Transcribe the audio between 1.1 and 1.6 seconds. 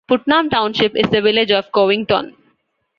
the village